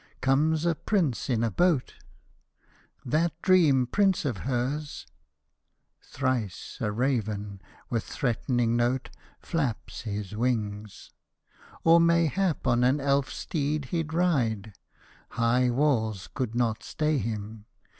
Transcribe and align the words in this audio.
Comes 0.19 0.65
a 0.65 0.73
prince 0.73 1.29
in 1.29 1.43
a 1.43 1.51
boat— 1.51 1.93
That 3.15 3.39
dream 3.43 3.85
prince 3.85 4.25
of 4.25 4.37
hers— 4.49 5.05
(thrice 6.13 6.79
a 6.81 6.91
raven, 6.91 7.61
with 7.91 8.03
threatening 8.03 8.75
note, 8.75 9.11
Flaps 9.39 10.01
his 10.01 10.35
wings)— 10.35 11.11
or 11.83 11.99
mayhap 11.99 12.65
on 12.65 12.83
an 12.83 12.99
elf 12.99 13.31
steed 13.31 13.89
he 13.93 14.01
'd 14.01 14.11
ride. 14.11 14.73
High 15.29 15.69
walls 15.69 16.27
could 16.33 16.55
not 16.55 16.81
stay 16.81 17.19
him. 17.19 17.65